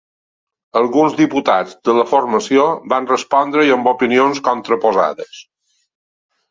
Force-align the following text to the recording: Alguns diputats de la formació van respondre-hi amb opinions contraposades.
Alguns 0.79 1.17
diputats 1.19 1.75
de 1.89 1.95
la 1.99 2.07
formació 2.13 2.65
van 2.95 3.11
respondre-hi 3.13 3.75
amb 3.77 3.95
opinions 3.95 4.43
contraposades. 4.51 5.49